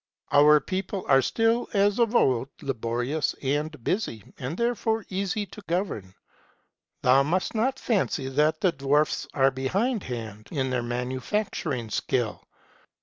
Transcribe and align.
Our 0.31 0.59
people 0.59 1.05
are 1.07 1.21
still, 1.21 1.67
as 1.75 1.99
of 1.99 2.15
old, 2.15 2.49
laborious 2.63 3.35
and 3.43 3.83
busy, 3.83 4.23
and 4.39 4.57
therefore 4.57 5.05
easy 5.09 5.45
to 5.45 5.61
govern. 5.67 6.15
Thou 7.03 7.21
must 7.21 7.53
not 7.53 7.77
fancy 7.77 8.27
that 8.29 8.61
the 8.61 8.71
dwarfs 8.71 9.27
are 9.35 9.51
behindhand 9.51 10.47
in 10.51 10.71
their 10.71 10.81
manufacturing 10.81 11.91
skill. 11.91 12.41